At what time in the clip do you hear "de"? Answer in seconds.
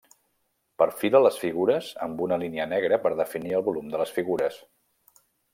3.93-4.03